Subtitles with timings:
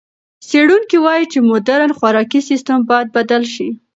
[0.47, 3.69] څېړونکي وايي چې مُدرن خوراکي سیستم باید بدل شي.